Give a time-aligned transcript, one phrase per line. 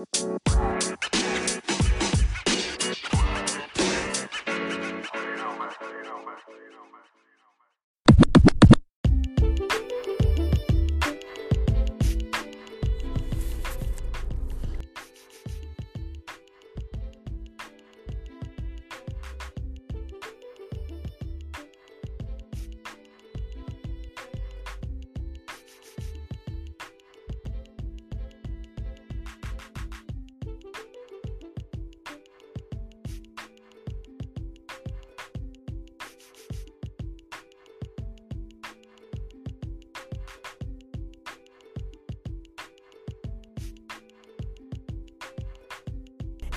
[0.00, 0.79] Música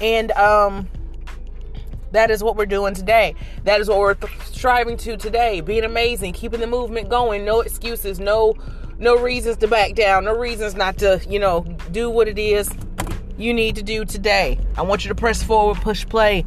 [0.03, 0.89] And um
[2.11, 3.33] that is what we're doing today.
[3.63, 5.61] That is what we're th- striving to today.
[5.61, 8.53] Being amazing, keeping the movement going, no excuses, no
[8.99, 12.69] no reasons to back down, no reasons not to, you know, do what it is
[13.37, 14.59] you need to do today.
[14.77, 16.45] I want you to press forward, push play,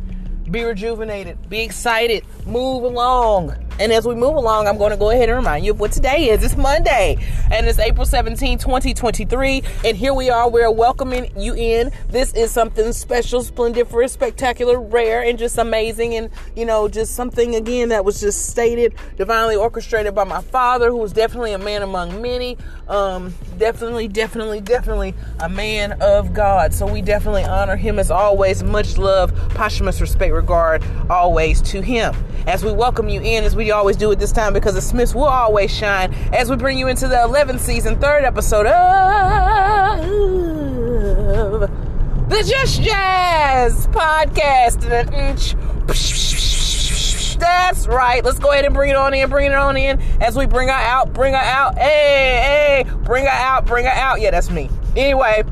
[0.51, 3.66] be rejuvenated, be excited, move along.
[3.79, 5.93] And as we move along, I'm going to go ahead and remind you of what
[5.93, 6.43] today is.
[6.43, 7.19] It's Monday,
[7.53, 9.63] and it's April 17, 2023.
[9.85, 10.49] And here we are.
[10.49, 11.91] We're welcoming you in.
[12.09, 16.15] This is something special, splendiferous, spectacular, rare, and just amazing.
[16.15, 20.91] And, you know, just something, again, that was just stated, divinely orchestrated by my father,
[20.91, 22.57] who was definitely a man among many.
[22.89, 26.73] Um, definitely, definitely, definitely a man of God.
[26.73, 28.63] So we definitely honor him as always.
[28.63, 32.15] Much love, posthumous respect, regard always to him.
[32.47, 35.15] As we welcome you in, as we always do at this time, because the Smiths
[35.15, 40.01] will always shine, as we bring you into the 11th season, third episode of
[42.29, 44.83] the Just Jazz podcast.
[47.39, 48.25] That's right.
[48.25, 50.69] Let's go ahead and bring it on in, bring it on in as we bring
[50.69, 51.77] her out, bring her out.
[51.77, 54.21] Hey, hey, bring her out, bring her out.
[54.21, 54.71] Yeah, that's me.
[54.97, 55.45] Anyway,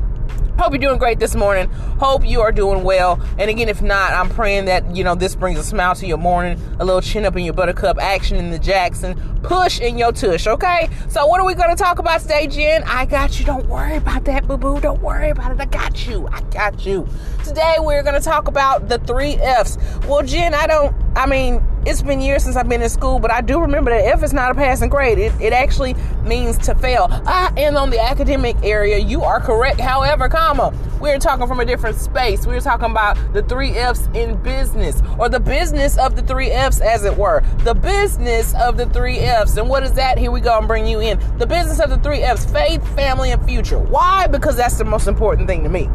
[0.57, 1.69] Hope you're doing great this morning.
[1.99, 3.21] Hope you are doing well.
[3.37, 6.17] And again, if not, I'm praying that, you know, this brings a smile to your
[6.17, 10.13] morning, a little chin up in your buttercup, action in the Jackson, push in your
[10.13, 10.89] tush, okay?
[11.09, 12.83] So, what are we going to talk about today, Jen?
[12.85, 13.45] I got you.
[13.45, 14.79] Don't worry about that, boo boo.
[14.79, 15.59] Don't worry about it.
[15.59, 16.25] I got you.
[16.31, 17.05] I got you.
[17.43, 19.77] Today, we're going to talk about the three F's.
[20.07, 23.31] Well, Jen, I don't, I mean, it's been years since I've been in school, but
[23.31, 25.19] I do remember that F is not a passing grade.
[25.19, 27.07] It, it actually means to fail.
[27.09, 29.79] Ah, and on the academic area, you are correct.
[29.79, 32.47] However, comma, we're talking from a different space.
[32.47, 36.81] We're talking about the three F's in business, or the business of the three F's,
[36.81, 37.43] as it were.
[37.59, 39.57] The business of the three F's.
[39.57, 40.17] And what is that?
[40.17, 41.19] Here we go and bring you in.
[41.37, 43.77] The business of the three F's faith, family, and future.
[43.77, 44.25] Why?
[44.25, 45.89] Because that's the most important thing to me.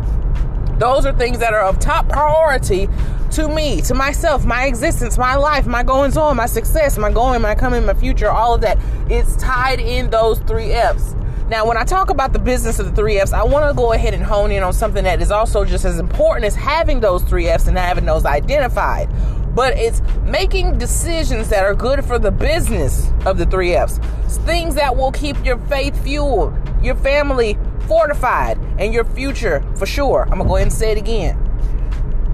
[0.78, 2.88] Those are things that are of top priority
[3.32, 7.40] to me, to myself, my existence, my life, my goings on, my success, my going,
[7.40, 8.78] my coming, my future, all of that.
[9.08, 11.14] It's tied in those three F's.
[11.48, 13.92] Now, when I talk about the business of the three F's, I want to go
[13.92, 17.22] ahead and hone in on something that is also just as important as having those
[17.22, 19.08] three F's and having those identified.
[19.54, 23.98] But it's making decisions that are good for the business of the three F's.
[24.44, 27.58] Things that will keep your faith fueled, your family
[27.88, 30.22] fortified and your future for sure.
[30.30, 31.49] I'm gonna go ahead and say it again.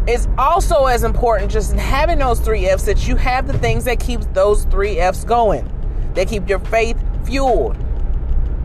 [0.06, 3.84] It's also as important just in having those three F's that you have the things
[3.84, 5.71] that keep those three F's going.
[6.15, 7.77] That keep your faith fueled,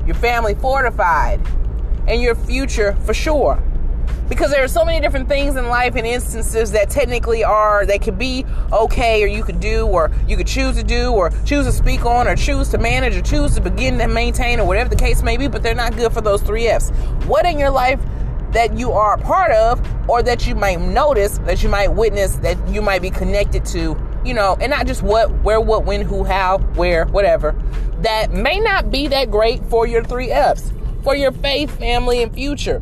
[0.06, 1.42] your family fortified,
[2.08, 3.62] and your future for sure
[4.32, 8.00] because there are so many different things in life and instances that technically are they
[8.00, 11.66] could be okay or you could do or you could choose to do or choose
[11.66, 14.90] to speak on or choose to manage or choose to begin to maintain or whatever
[14.90, 16.92] the case may be but they're not good for those three f's
[17.26, 18.00] what in your life
[18.54, 22.36] that you are a part of or that you might notice that you might witness
[22.38, 26.02] that you might be connected to you know and not just what where what when
[26.02, 27.56] who how where whatever
[28.00, 30.74] that may not be that great for your three f's
[31.04, 32.82] for your faith family and future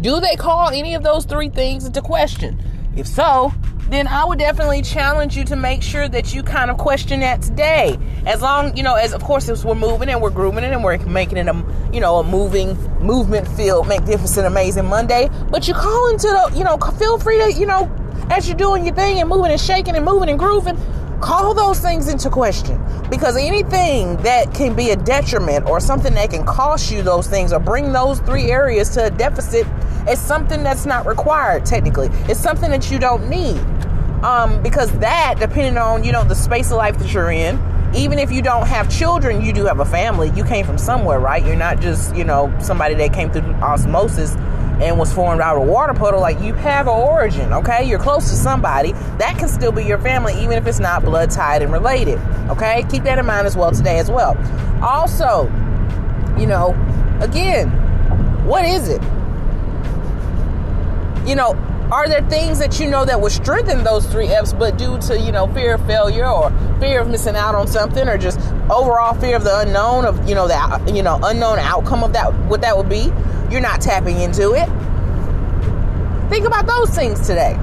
[0.00, 2.58] do they call any of those three things into question?
[2.96, 3.52] If so,
[3.90, 7.42] then I would definitely challenge you to make sure that you kind of question that
[7.42, 7.98] today.
[8.26, 10.84] As long, you know, as of course, as we're moving and we're grooming it and
[10.84, 15.30] we're making it a, you know, a moving, movement filled, magnificent, amazing Monday.
[15.50, 17.90] But you call into the, you know, feel free to, you know,
[18.30, 20.76] as you're doing your thing and moving and shaking and moving and grooving,
[21.20, 22.80] call those things into question
[23.10, 27.52] because anything that can be a detriment or something that can cost you those things
[27.52, 29.66] or bring those three areas to a deficit
[30.08, 33.58] is something that's not required technically it's something that you don't need
[34.22, 37.58] um, because that depending on you know the space of life that you're in
[37.94, 41.18] even if you don't have children you do have a family you came from somewhere
[41.18, 44.34] right you're not just you know somebody that came through osmosis
[44.80, 47.82] and was formed out of a water puddle, like you have an origin, okay?
[47.82, 48.92] You're close to somebody.
[49.18, 52.86] That can still be your family, even if it's not blood tied and related, okay?
[52.88, 54.36] Keep that in mind as well today as well.
[54.80, 55.46] Also,
[56.38, 56.76] you know,
[57.20, 57.70] again,
[58.46, 59.02] what is it?
[61.28, 61.52] you know,
[61.90, 65.18] are there things that you know that would strengthen those three F's, but due to
[65.18, 66.50] you know fear of failure or
[66.80, 68.38] fear of missing out on something, or just
[68.70, 72.32] overall fear of the unknown of you know that you know unknown outcome of that
[72.46, 73.10] what that would be,
[73.50, 74.68] you're not tapping into it.
[76.28, 77.56] Think about those things today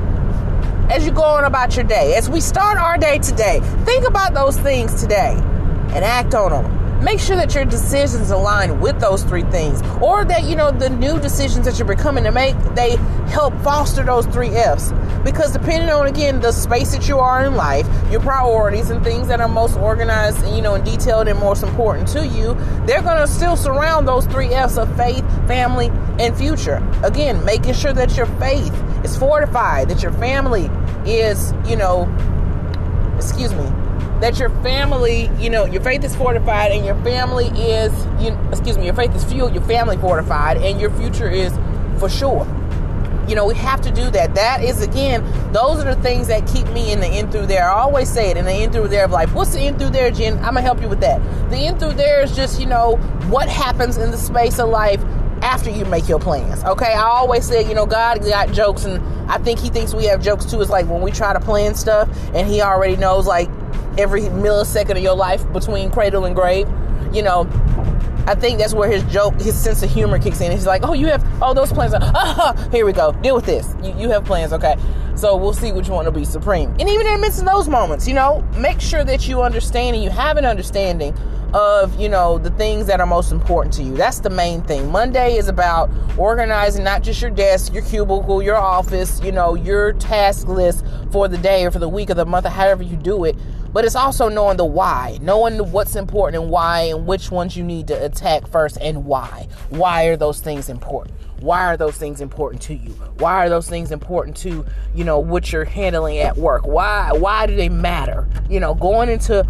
[0.89, 2.15] as you go on about your day.
[2.15, 6.74] As we start our day today, think about those things today and act on them
[7.01, 10.89] make sure that your decisions align with those three things or that you know the
[10.89, 12.95] new decisions that you're becoming to make they
[13.27, 14.93] help foster those three f's.
[15.23, 19.27] Because depending on again the space that you are in life your priorities and things
[19.27, 22.53] that are most organized and you know and detailed and most important to you
[22.85, 25.89] they're going to still surround those three f's of faith family
[26.19, 26.81] and future.
[27.03, 30.69] Again making sure that your faith is fortified that your family
[31.05, 32.03] is you know
[33.17, 33.84] excuse me
[34.21, 37.91] that your family, you know, your faith is fortified and your family is,
[38.23, 41.53] you, excuse me, your faith is fueled, your family fortified, and your future is
[41.99, 42.47] for sure.
[43.27, 44.35] You know, we have to do that.
[44.35, 47.67] That is, again, those are the things that keep me in the in through there.
[47.67, 49.33] I always say it in the in through there of life.
[49.33, 50.33] What's the in through there, Jen?
[50.35, 51.19] I'm going to help you with that.
[51.49, 52.97] The in through there is just, you know,
[53.29, 55.01] what happens in the space of life
[55.41, 56.63] after you make your plans.
[56.63, 60.05] Okay, I always say, you know, God got jokes, and I think He thinks we
[60.05, 60.61] have jokes too.
[60.61, 63.49] It's like when we try to plan stuff, and He already knows, like,
[63.97, 66.67] every millisecond of your life between cradle and grave.
[67.13, 67.47] You know,
[68.27, 70.51] I think that's where his joke, his sense of humor kicks in.
[70.51, 71.93] He's like, "Oh, you have all oh, those plans.
[71.95, 73.11] Ah, here we go.
[73.11, 73.75] Deal with this.
[73.83, 74.75] You, you have plans, okay?
[75.15, 77.67] So we'll see which one will be supreme." And even in the midst of those
[77.67, 81.15] moments, you know, make sure that you understand and you have an understanding
[81.53, 84.91] of you know the things that are most important to you that's the main thing
[84.91, 89.93] monday is about organizing not just your desk your cubicle your office you know your
[89.93, 92.97] task list for the day or for the week or the month or however you
[92.97, 93.37] do it
[93.75, 97.63] but it's also knowing the why, knowing what's important and why, and which ones you
[97.65, 99.49] need to attack first and why.
[99.67, 101.13] Why are those things important?
[101.41, 102.91] Why are those things important to you?
[103.17, 106.65] Why are those things important to, you know, what you're handling at work?
[106.65, 108.29] Why why do they matter?
[108.49, 109.45] You know, going into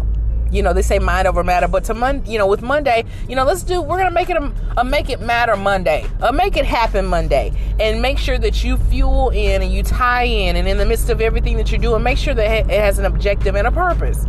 [0.50, 3.34] you know they say mind over matter but to mon you know with monday you
[3.34, 6.56] know let's do we're gonna make it a, a, make it matter monday a make
[6.56, 10.68] it happen monday and make sure that you fuel in and you tie in and
[10.68, 13.54] in the midst of everything that you're doing make sure that it has an objective
[13.56, 14.24] and a purpose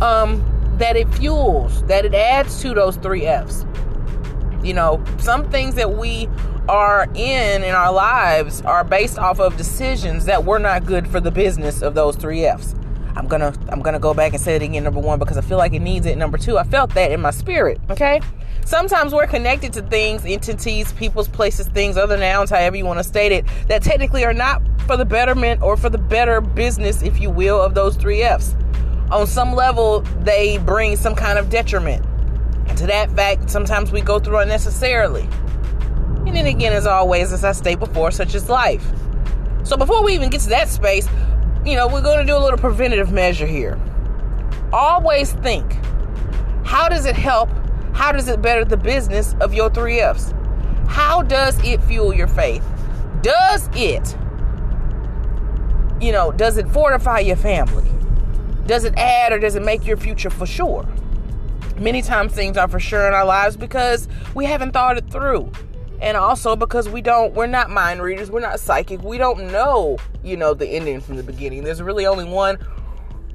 [0.00, 0.44] um
[0.78, 3.64] that it fuels that it adds to those three f's.
[4.62, 6.28] You know some things that we
[6.68, 11.20] are in in our lives are based off of decisions that were not good for
[11.20, 12.74] the business of those three f's
[13.16, 15.58] I'm gonna I'm gonna go back and say it again number one because I feel
[15.58, 16.18] like it needs it.
[16.18, 17.80] Number two, I felt that in my spirit.
[17.90, 18.20] Okay.
[18.64, 23.04] Sometimes we're connected to things, entities, people's places, things, other nouns, however you want to
[23.04, 27.20] state it, that technically are not for the betterment or for the better business, if
[27.20, 28.56] you will, of those three F's.
[29.10, 32.04] On some level, they bring some kind of detriment.
[32.66, 35.28] And to that fact, sometimes we go through unnecessarily.
[36.26, 38.84] And then again, as always, as I stated before, such is life.
[39.62, 41.06] So before we even get to that space,
[41.64, 43.80] you know, we're going to do a little preventative measure here.
[44.72, 45.78] Always think
[46.64, 47.50] how does it help?
[47.92, 50.34] How does it better the business of your three F's?
[50.88, 52.64] How does it fuel your faith?
[53.22, 54.16] Does it,
[56.00, 57.88] you know, does it fortify your family?
[58.66, 60.86] Does it add or does it make your future for sure?
[61.78, 65.50] Many times things are for sure in our lives because we haven't thought it through
[66.04, 69.02] and also because we don't we're not mind readers we're not psychic.
[69.02, 71.64] We don't know you know the ending from the beginning.
[71.64, 72.58] There's really only one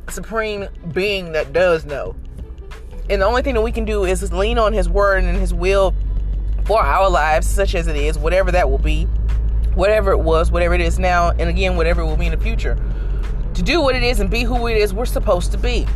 [0.08, 2.16] supreme being that does know.
[3.10, 5.52] And the only thing that we can do is lean on his word and his
[5.52, 5.96] will
[6.66, 9.06] for our lives such as it is whatever that will be
[9.74, 12.44] whatever it was whatever it is now and again whatever it will be in the
[12.44, 12.78] future.
[13.56, 15.88] To do what it is and be who it is we're supposed to be.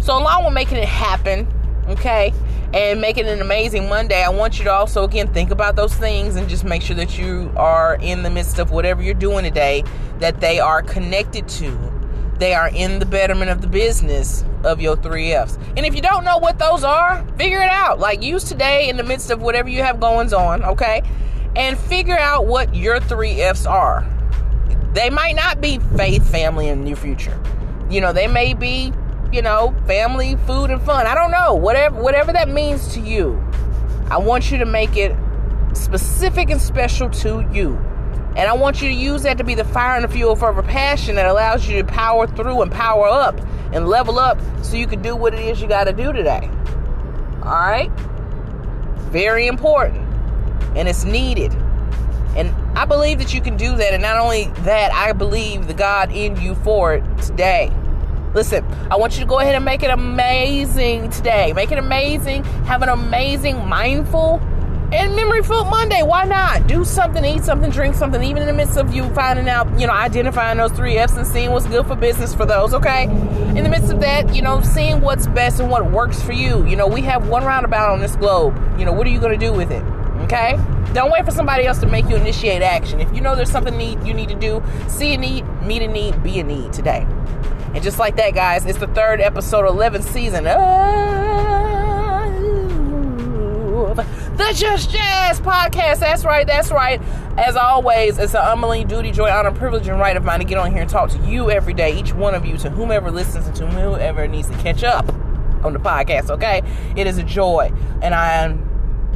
[0.00, 1.46] So along with making it happen
[1.88, 2.32] okay
[2.76, 5.94] and make it an amazing monday i want you to also again think about those
[5.94, 9.44] things and just make sure that you are in the midst of whatever you're doing
[9.44, 9.82] today
[10.18, 11.92] that they are connected to.
[12.38, 15.56] They are in the betterment of the business of your three f's.
[15.76, 17.98] And if you don't know what those are figure it out.
[17.98, 21.02] Like use today in the midst of whatever you have goings on okay?
[21.54, 24.06] And figure out what your three f's are.
[24.92, 27.40] They might not be faith family and your future.
[27.90, 28.92] You know they may be
[29.32, 31.06] you know, family, food, and fun.
[31.06, 31.54] I don't know.
[31.54, 33.42] Whatever whatever that means to you.
[34.10, 35.16] I want you to make it
[35.72, 37.76] specific and special to you.
[38.36, 40.50] And I want you to use that to be the fire and the fuel for
[40.50, 43.40] a passion that allows you to power through and power up
[43.72, 46.48] and level up so you can do what it is you got to do today.
[47.42, 47.90] All right?
[49.10, 50.02] Very important.
[50.76, 51.52] And it's needed.
[52.36, 53.94] And I believe that you can do that.
[53.94, 57.72] And not only that, I believe the God in you for it today.
[58.36, 61.54] Listen, I want you to go ahead and make it amazing today.
[61.54, 62.44] Make it amazing.
[62.66, 64.42] Have an amazing, mindful,
[64.92, 66.68] And Memory Food Monday, why not?
[66.68, 69.86] Do something, eat something, drink something, even in the midst of you finding out, you
[69.86, 73.04] know, identifying those three F's and seeing what's good for business for those, okay?
[73.04, 76.64] In the midst of that, you know, seeing what's best and what works for you.
[76.66, 78.54] You know, we have one roundabout on this globe.
[78.78, 79.82] You know, what are you going to do with it?
[80.26, 80.58] Okay?
[80.92, 82.98] Don't wait for somebody else to make you initiate action.
[83.00, 85.86] If you know there's something need you need to do, see a need, meet a
[85.86, 87.06] need, be a need today.
[87.74, 90.56] And just like that, guys, it's the third episode, 11th season of
[93.96, 96.00] the Just Jazz podcast.
[96.00, 97.00] That's right, that's right.
[97.38, 100.58] As always, it's an unbelievable duty, joy, honor, privilege, and right of mine to get
[100.58, 103.46] on here and talk to you every day, each one of you, to whomever listens
[103.46, 105.08] and to whoever needs to catch up
[105.64, 106.62] on the podcast, okay?
[106.96, 107.72] It is a joy.
[108.02, 108.65] And I am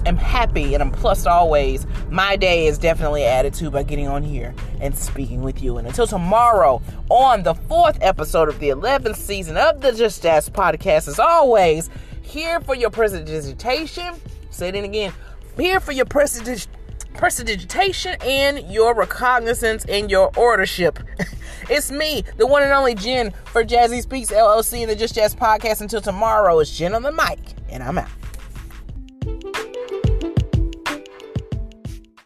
[0.07, 1.87] am happy and I'm plus always.
[2.11, 5.78] My day is definitely added to by getting on here and speaking with you.
[5.78, 10.49] And until tomorrow, on the fourth episode of the 11th season of the Just Jazz
[10.49, 11.90] podcast, as always,
[12.23, 14.14] here for your prestidigitation.
[14.50, 15.12] Say it again.
[15.57, 16.69] Here for your prestidig-
[17.14, 20.99] prestidigitation and your recognizance and your ordership.
[21.71, 25.80] it's me, the one and only Jen for Jasespeaks LLC and the Just Jazz podcast.
[25.80, 27.38] Until tomorrow, it's Jen on the mic,
[27.69, 28.09] and I'm out.